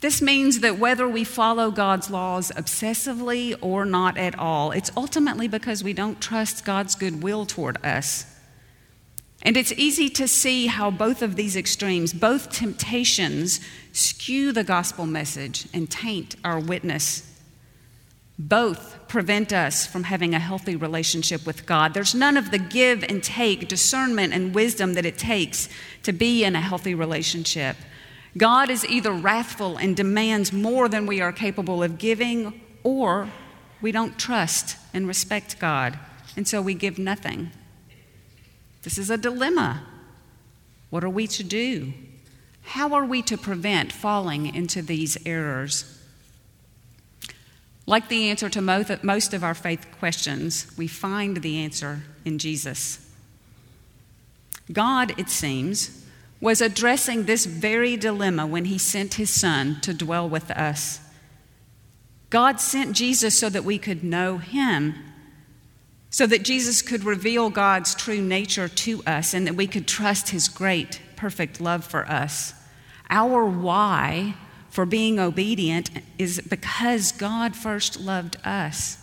this 0.00 0.22
means 0.22 0.60
that 0.60 0.78
whether 0.78 1.08
we 1.08 1.24
follow 1.24 1.70
God's 1.70 2.08
laws 2.08 2.52
obsessively 2.56 3.56
or 3.60 3.84
not 3.84 4.16
at 4.16 4.38
all, 4.38 4.70
it's 4.70 4.92
ultimately 4.96 5.48
because 5.48 5.82
we 5.82 5.92
don't 5.92 6.20
trust 6.20 6.64
God's 6.64 6.94
goodwill 6.94 7.46
toward 7.46 7.84
us. 7.84 8.24
And 9.42 9.56
it's 9.56 9.72
easy 9.72 10.08
to 10.10 10.28
see 10.28 10.66
how 10.66 10.90
both 10.90 11.22
of 11.22 11.36
these 11.36 11.56
extremes, 11.56 12.12
both 12.12 12.50
temptations, 12.50 13.60
skew 13.92 14.52
the 14.52 14.64
gospel 14.64 15.06
message 15.06 15.66
and 15.72 15.90
taint 15.90 16.36
our 16.44 16.60
witness. 16.60 17.24
Both 18.38 18.96
prevent 19.08 19.52
us 19.52 19.84
from 19.84 20.04
having 20.04 20.32
a 20.32 20.38
healthy 20.38 20.76
relationship 20.76 21.44
with 21.44 21.66
God. 21.66 21.94
There's 21.94 22.14
none 22.14 22.36
of 22.36 22.52
the 22.52 22.58
give 22.58 23.02
and 23.02 23.22
take, 23.22 23.68
discernment, 23.68 24.32
and 24.32 24.54
wisdom 24.54 24.94
that 24.94 25.06
it 25.06 25.18
takes 25.18 25.68
to 26.04 26.12
be 26.12 26.44
in 26.44 26.54
a 26.54 26.60
healthy 26.60 26.94
relationship. 26.94 27.76
God 28.36 28.70
is 28.70 28.84
either 28.86 29.12
wrathful 29.12 29.76
and 29.76 29.96
demands 29.96 30.52
more 30.52 30.88
than 30.88 31.06
we 31.06 31.20
are 31.20 31.32
capable 31.32 31.82
of 31.82 31.98
giving, 31.98 32.60
or 32.82 33.30
we 33.80 33.90
don't 33.92 34.18
trust 34.18 34.76
and 34.92 35.08
respect 35.08 35.58
God, 35.58 35.98
and 36.36 36.46
so 36.46 36.60
we 36.60 36.74
give 36.74 36.98
nothing. 36.98 37.50
This 38.82 38.98
is 38.98 39.10
a 39.10 39.16
dilemma. 39.16 39.82
What 40.90 41.04
are 41.04 41.10
we 41.10 41.26
to 41.28 41.42
do? 41.42 41.92
How 42.62 42.92
are 42.94 43.04
we 43.04 43.22
to 43.22 43.36
prevent 43.36 43.92
falling 43.92 44.54
into 44.54 44.82
these 44.82 45.16
errors? 45.26 45.98
Like 47.86 48.08
the 48.08 48.28
answer 48.28 48.50
to 48.50 48.60
most 48.60 49.32
of 49.32 49.42
our 49.42 49.54
faith 49.54 49.86
questions, 49.98 50.70
we 50.76 50.86
find 50.86 51.38
the 51.38 51.58
answer 51.58 52.02
in 52.24 52.38
Jesus. 52.38 53.04
God, 54.70 55.18
it 55.18 55.30
seems, 55.30 56.04
was 56.40 56.60
addressing 56.60 57.24
this 57.24 57.46
very 57.46 57.96
dilemma 57.96 58.46
when 58.46 58.66
he 58.66 58.78
sent 58.78 59.14
his 59.14 59.30
son 59.30 59.80
to 59.80 59.92
dwell 59.92 60.28
with 60.28 60.50
us. 60.52 61.00
God 62.30 62.60
sent 62.60 62.94
Jesus 62.94 63.38
so 63.38 63.48
that 63.48 63.64
we 63.64 63.78
could 63.78 64.04
know 64.04 64.38
him, 64.38 64.94
so 66.10 66.26
that 66.26 66.44
Jesus 66.44 66.82
could 66.82 67.04
reveal 67.04 67.50
God's 67.50 67.94
true 67.94 68.20
nature 68.20 68.68
to 68.68 69.02
us, 69.04 69.34
and 69.34 69.46
that 69.46 69.56
we 69.56 69.66
could 69.66 69.88
trust 69.88 70.28
his 70.28 70.48
great, 70.48 71.00
perfect 71.16 71.60
love 71.60 71.84
for 71.84 72.06
us. 72.08 72.54
Our 73.10 73.44
why 73.44 74.34
for 74.68 74.84
being 74.86 75.18
obedient 75.18 75.90
is 76.18 76.40
because 76.42 77.12
God 77.12 77.56
first 77.56 77.98
loved 77.98 78.36
us. 78.44 78.98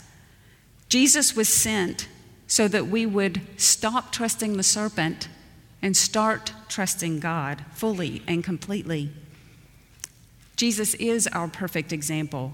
Jesus 0.87 1.35
was 1.35 1.49
sent 1.49 2.07
so 2.47 2.67
that 2.67 2.87
we 2.87 3.05
would 3.05 3.41
stop 3.57 4.11
trusting 4.11 4.55
the 4.55 4.63
serpent 4.63 5.27
and 5.85 5.95
start 5.95 6.51
trusting 6.67 7.19
God 7.19 7.63
fully 7.71 8.23
and 8.25 8.43
completely. 8.43 9.11
Jesus 10.55 10.95
is 10.95 11.27
our 11.27 11.47
perfect 11.47 11.93
example. 11.93 12.53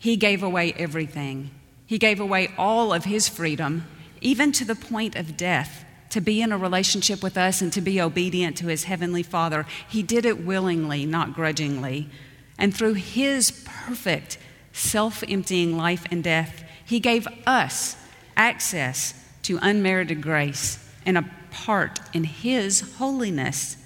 He 0.00 0.16
gave 0.16 0.42
away 0.42 0.72
everything, 0.72 1.52
He 1.86 1.96
gave 1.96 2.18
away 2.18 2.48
all 2.58 2.92
of 2.92 3.04
His 3.04 3.28
freedom, 3.28 3.86
even 4.20 4.50
to 4.50 4.64
the 4.64 4.74
point 4.74 5.14
of 5.14 5.36
death, 5.36 5.84
to 6.10 6.20
be 6.20 6.42
in 6.42 6.50
a 6.50 6.58
relationship 6.58 7.22
with 7.22 7.36
us 7.36 7.62
and 7.62 7.72
to 7.72 7.80
be 7.80 8.00
obedient 8.00 8.56
to 8.56 8.66
His 8.66 8.82
Heavenly 8.82 9.22
Father. 9.22 9.64
He 9.88 10.02
did 10.02 10.26
it 10.26 10.44
willingly, 10.44 11.06
not 11.06 11.34
grudgingly. 11.34 12.10
And 12.58 12.74
through 12.76 12.94
His 12.94 13.62
perfect, 13.64 14.38
self 14.72 15.22
emptying 15.28 15.76
life 15.76 16.04
and 16.10 16.24
death, 16.24 16.64
He 16.84 16.98
gave 16.98 17.28
us 17.46 17.96
access 18.36 19.14
to 19.42 19.60
unmerited 19.62 20.20
grace 20.20 20.84
and 21.04 21.16
a 21.16 21.30
part 21.56 22.00
in 22.12 22.24
His 22.24 22.96
holiness. 22.98 23.78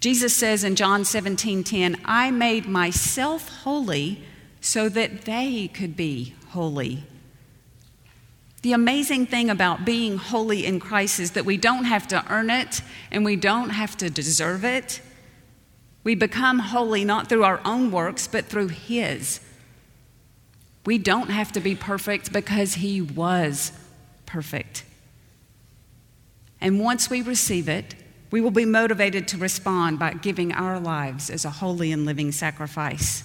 Jesus 0.00 0.36
says 0.36 0.64
in 0.64 0.74
John 0.74 1.04
17 1.04 1.62
10, 1.62 2.00
I 2.04 2.32
made 2.32 2.66
myself 2.66 3.48
holy 3.62 4.24
so 4.60 4.88
that 4.88 5.22
they 5.22 5.68
could 5.68 5.96
be 5.96 6.34
holy. 6.48 7.04
The 8.62 8.72
amazing 8.72 9.26
thing 9.26 9.48
about 9.48 9.84
being 9.84 10.18
holy 10.18 10.66
in 10.66 10.80
Christ 10.80 11.20
is 11.20 11.30
that 11.30 11.44
we 11.44 11.56
don't 11.56 11.84
have 11.84 12.08
to 12.08 12.24
earn 12.28 12.50
it 12.50 12.82
and 13.12 13.24
we 13.24 13.36
don't 13.36 13.70
have 13.70 13.96
to 13.98 14.10
deserve 14.10 14.64
it. 14.64 15.00
We 16.02 16.14
become 16.14 16.58
holy 16.58 17.04
not 17.04 17.28
through 17.28 17.44
our 17.44 17.60
own 17.64 17.90
works, 17.92 18.26
but 18.26 18.46
through 18.46 18.68
His. 18.68 19.40
We 20.84 20.98
don't 20.98 21.30
have 21.30 21.52
to 21.52 21.60
be 21.60 21.76
perfect 21.76 22.32
because 22.32 22.74
He 22.74 23.00
was 23.00 23.72
perfect. 24.26 24.84
And 26.60 26.80
once 26.80 27.08
we 27.08 27.22
receive 27.22 27.68
it, 27.68 27.94
we 28.30 28.40
will 28.40 28.50
be 28.50 28.64
motivated 28.64 29.26
to 29.28 29.38
respond 29.38 29.98
by 29.98 30.14
giving 30.14 30.52
our 30.52 30.78
lives 30.78 31.30
as 31.30 31.44
a 31.44 31.50
holy 31.50 31.90
and 31.90 32.04
living 32.04 32.32
sacrifice. 32.32 33.24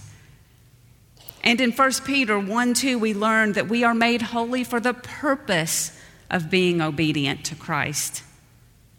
And 1.44 1.62
in 1.62 1.72
1 1.72 1.92
Peter 2.06 2.40
1 2.40 2.74
2, 2.74 2.98
we 2.98 3.14
learn 3.14 3.54
that 3.54 3.70
we 3.70 3.84
are 3.84 3.94
made 3.94 4.22
holy 4.22 4.64
for 4.64 4.80
the 4.80 4.94
purpose 4.94 5.92
of 6.32 6.50
being 6.50 6.82
obedient 6.82 7.46
to 7.46 7.56
Christ. 7.56 8.24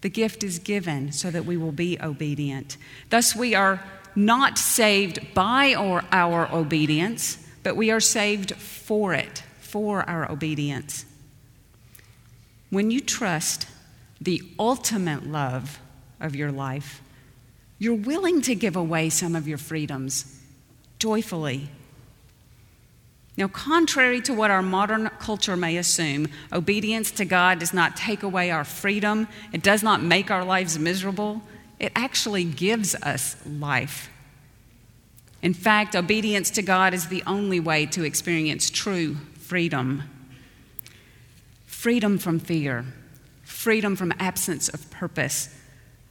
The 0.02 0.09
gift 0.09 0.45
is 0.45 0.61
given 0.61 1.11
so 1.11 1.31
that 1.33 1.45
we 1.45 1.57
will 1.57 1.73
be 1.73 1.99
obedient. 2.00 2.76
Thus, 3.11 3.35
we 3.35 3.57
are 3.57 3.83
not 4.14 4.59
saved 4.59 5.35
by 5.35 5.75
our, 5.75 6.05
our 6.12 6.49
obedience, 6.52 7.45
but 7.64 7.76
we 7.76 7.90
are 7.90 8.00
saved 8.00 8.55
for 8.55 9.12
it, 9.12 9.43
for 9.59 10.09
our 10.09 10.31
obedience. 10.31 11.05
When 12.71 12.93
you 12.93 13.00
trust 13.00 13.66
the 14.20 14.42
ultimate 14.58 15.26
love 15.26 15.78
of 16.20 16.35
your 16.35 16.52
life, 16.52 17.02
you're 17.78 17.94
willing 17.94 18.40
to 18.42 18.54
give 18.54 18.76
away 18.76 19.11
some 19.11 19.37
of 19.37 19.46
your 19.46 19.58
freedoms 19.58 20.40
joyfully. 20.99 21.68
Now, 23.37 23.49
contrary 23.49 24.23
to 24.23 24.32
what 24.32 24.50
our 24.50 24.62
modern 24.62 25.11
culture 25.18 25.56
may 25.56 25.76
assume, 25.76 26.28
obedience 26.52 27.11
to 27.12 27.26
God 27.26 27.58
does 27.58 27.75
not 27.75 27.96
take 27.96 28.23
away 28.23 28.50
our 28.50 28.64
freedom, 28.64 29.28
it 29.52 29.62
does 29.62 29.82
not 29.82 30.02
make 30.02 30.30
our 30.30 30.44
lives 30.44 30.78
miserable, 30.78 31.42
it 31.78 31.92
actually 31.94 32.44
gives 32.44 32.94
us 32.94 33.37
life. 33.46 34.08
In 35.42 35.52
fact, 35.52 35.94
obedience 35.94 36.50
to 36.52 36.62
God 36.62 36.94
is 36.94 37.08
the 37.08 37.23
only 37.26 37.61
way 37.61 37.85
to 37.87 38.04
experience 38.04 38.70
true 38.70 39.16
freedom. 39.38 40.02
Freedom 41.66 42.16
from 42.16 42.38
fear, 42.40 42.87
freedom 43.66 43.96
from 43.96 44.14
absence 44.20 44.68
of 44.68 44.88
purpose, 44.92 45.52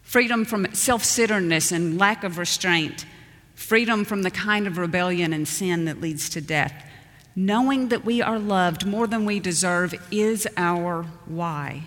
freedom 0.01 0.43
from 0.43 0.67
self 0.73 1.05
centeredness 1.05 1.71
and 1.71 1.97
lack 1.97 2.25
of 2.25 2.37
restraint, 2.37 3.05
freedom 3.53 4.03
from 4.03 4.23
the 4.23 4.29
kind 4.29 4.67
of 4.67 4.77
rebellion 4.77 5.31
and 5.31 5.47
sin 5.47 5.85
that 5.85 6.01
leads 6.01 6.27
to 6.27 6.41
death 6.41 6.73
Knowing 7.33 7.87
that 7.87 8.03
we 8.03 8.21
are 8.21 8.37
loved 8.37 8.85
more 8.85 9.07
than 9.07 9.23
we 9.23 9.39
deserve 9.39 9.95
is 10.11 10.45
our 10.57 11.03
why. 11.27 11.83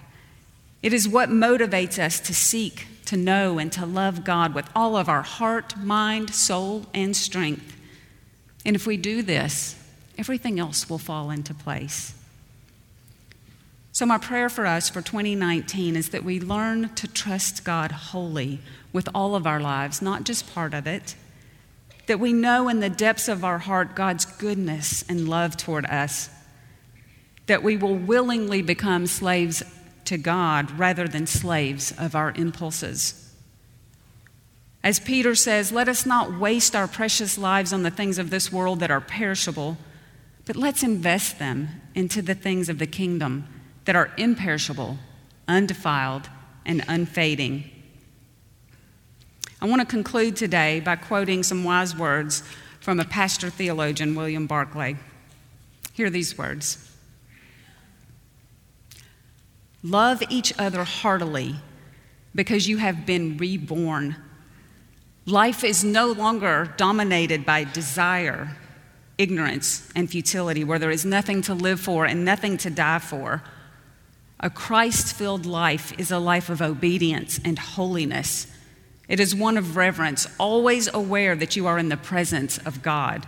It 0.83 0.95
is 0.95 1.07
what 1.07 1.29
motivates 1.29 1.99
us 1.99 2.19
to 2.21 2.35
seek, 2.35 2.87
to 3.05 3.19
know, 3.19 3.59
and 3.59 3.71
to 3.73 3.85
love 3.85 4.25
God 4.25 4.55
with 4.55 4.71
all 4.75 4.97
of 4.97 5.11
our 5.11 5.21
heart, 5.21 5.77
mind, 5.77 6.35
soul, 6.35 6.87
and 6.95 7.15
strength. 7.15 7.77
And 8.65 8.75
if 8.75 8.87
we 8.87 8.97
do 8.97 9.21
this, 9.21 9.77
everything 10.17 10.59
else 10.59 10.89
will 10.89 10.97
fall 10.97 11.31
into 11.31 11.53
place. 11.53 12.15
So, 13.93 14.07
my 14.07 14.19
prayer 14.19 14.49
for 14.49 14.67
us 14.67 14.89
for 14.89 15.03
2019 15.03 15.97
is 15.97 16.11
that 16.11 16.25
we 16.25 16.41
learn 16.41 16.95
to 16.95 17.09
trust 17.09 17.65
God 17.65 17.91
wholly 17.91 18.61
with 18.93 19.09
all 19.15 19.35
of 19.35 19.47
our 19.47 19.61
lives, 19.61 20.03
not 20.03 20.25
just 20.25 20.53
part 20.55 20.75
of 20.75 20.87
it. 20.87 21.15
That 22.07 22.21
we 22.21 22.33
know 22.33 22.69
in 22.69 22.81
the 22.81 22.91
depths 22.91 23.29
of 23.29 23.45
our 23.45 23.59
heart 23.59 23.95
God's 23.95 24.25
goodness 24.25 25.05
and 25.09 25.29
love 25.29 25.57
toward 25.57 25.85
us, 25.87 26.31
that 27.47 27.63
we 27.63 27.77
will 27.77 27.95
willingly 27.95 28.63
become 28.63 29.07
slaves 29.07 29.63
to 30.05 30.17
God 30.17 30.71
rather 30.79 31.07
than 31.09 31.27
slaves 31.27 31.93
of 31.99 32.15
our 32.15 32.33
impulses. 32.33 33.35
As 34.83 35.01
Peter 35.01 35.35
says, 35.35 35.73
let 35.73 35.89
us 35.89 36.07
not 36.07 36.39
waste 36.39 36.77
our 36.77 36.89
precious 36.89 37.37
lives 37.37 37.73
on 37.73 37.83
the 37.83 37.91
things 37.91 38.19
of 38.19 38.31
this 38.31 38.53
world 38.53 38.81
that 38.81 38.91
are 38.91 39.01
perishable, 39.01 39.77
but 40.47 40.57
let's 40.57 40.83
invest 40.83 41.39
them 41.39 41.69
into 41.95 42.23
the 42.23 42.35
things 42.35 42.69
of 42.69 42.79
the 42.79 42.87
kingdom 42.87 43.47
that 43.89 43.97
are 43.97 44.11
imperishable, 44.19 44.99
undefiled, 45.49 46.29
and 46.67 46.85
unfading. 46.89 47.65
I 49.63 49.67
want 49.67 49.81
to 49.81 49.87
conclude 49.87 50.37
today 50.37 50.81
by 50.81 50.95
quoting 50.95 51.43
some 51.43 51.65
wise 51.65 51.97
words 51.97 52.43
from 52.81 53.01
a 53.01 53.07
pastor 53.07 53.49
theologian, 53.49 54.15
William 54.15 54.47
Barclay. 54.47 54.99
Hear 55.95 56.11
these 56.11 56.37
words 56.37 56.95
Love 59.83 60.23
each 60.29 60.53
other 60.59 60.85
heartily 60.85 61.55
because 62.35 62.69
you 62.69 62.77
have 62.77 63.07
been 63.07 63.39
reborn. 63.39 64.17
Life 65.25 65.65
is 65.65 65.83
no 65.83 66.13
longer 66.13 66.75
dominated 66.77 67.47
by 67.47 67.65
desire, 67.65 68.55
ignorance, 69.17 69.89
and 69.97 70.11
futility, 70.11 70.63
where 70.63 70.79
there 70.79 70.91
is 70.91 71.07
nothing 71.07 71.41
to 71.41 71.55
live 71.55 71.81
for 71.81 72.05
and 72.05 72.23
nothing 72.23 72.59
to 72.59 72.69
die 72.69 72.99
for. 72.99 73.43
A 74.41 74.51
Christ 74.51 75.15
filled 75.15 75.47
life 75.47 75.93
is 75.99 76.11
a 76.11 76.19
life 76.19 76.49
of 76.49 76.63
obedience 76.63 77.41
and 77.45 77.59
holiness 77.59 78.47
it 79.09 79.21
is 79.21 79.35
one 79.35 79.57
of 79.57 79.77
reverence, 79.77 80.27
always 80.39 80.89
aware 80.93 81.35
that 81.35 81.57
you 81.57 81.67
are 81.67 81.79
in 81.79 81.89
the 81.89 81.97
presence 81.97 82.59
of 82.59 82.83
God. 82.83 83.27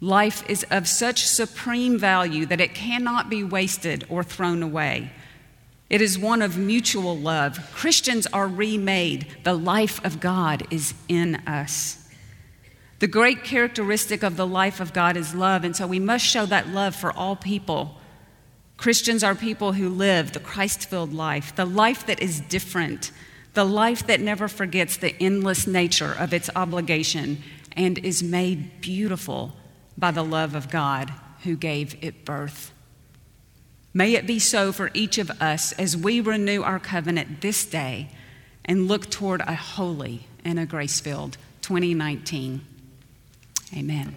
Life 0.00 0.44
is 0.50 0.66
of 0.70 0.88
such 0.88 1.26
supreme 1.26 1.96
value 1.96 2.44
that 2.46 2.60
it 2.60 2.74
cannot 2.74 3.30
be 3.30 3.44
wasted 3.44 4.04
or 4.08 4.24
thrown 4.24 4.62
away. 4.62 5.12
It 5.88 6.00
is 6.00 6.18
one 6.18 6.42
of 6.42 6.58
mutual 6.58 7.16
love. 7.16 7.70
Christians 7.72 8.26
are 8.26 8.48
remade. 8.48 9.28
The 9.44 9.54
life 9.54 10.04
of 10.04 10.18
God 10.18 10.66
is 10.72 10.92
in 11.08 11.36
us. 11.46 12.00
The 12.98 13.06
great 13.06 13.44
characteristic 13.44 14.24
of 14.24 14.36
the 14.36 14.46
life 14.46 14.80
of 14.80 14.92
God 14.92 15.16
is 15.16 15.34
love, 15.34 15.62
and 15.62 15.76
so 15.76 15.86
we 15.86 16.00
must 16.00 16.24
show 16.24 16.46
that 16.46 16.68
love 16.68 16.96
for 16.96 17.12
all 17.12 17.36
people. 17.36 17.96
Christians 18.84 19.24
are 19.24 19.34
people 19.34 19.72
who 19.72 19.88
live 19.88 20.32
the 20.32 20.38
Christ 20.38 20.90
filled 20.90 21.14
life, 21.14 21.56
the 21.56 21.64
life 21.64 22.04
that 22.04 22.20
is 22.20 22.42
different, 22.42 23.12
the 23.54 23.64
life 23.64 24.06
that 24.08 24.20
never 24.20 24.46
forgets 24.46 24.98
the 24.98 25.16
endless 25.22 25.66
nature 25.66 26.12
of 26.12 26.34
its 26.34 26.50
obligation 26.54 27.42
and 27.72 27.96
is 27.96 28.22
made 28.22 28.82
beautiful 28.82 29.54
by 29.96 30.10
the 30.10 30.22
love 30.22 30.54
of 30.54 30.68
God 30.68 31.10
who 31.44 31.56
gave 31.56 31.96
it 32.04 32.26
birth. 32.26 32.72
May 33.94 34.16
it 34.16 34.26
be 34.26 34.38
so 34.38 34.70
for 34.70 34.90
each 34.92 35.16
of 35.16 35.30
us 35.40 35.72
as 35.72 35.96
we 35.96 36.20
renew 36.20 36.62
our 36.62 36.78
covenant 36.78 37.40
this 37.40 37.64
day 37.64 38.10
and 38.66 38.86
look 38.86 39.08
toward 39.08 39.40
a 39.40 39.54
holy 39.54 40.26
and 40.44 40.60
a 40.60 40.66
grace 40.66 41.00
filled 41.00 41.38
2019. 41.62 42.60
Amen. 43.74 44.14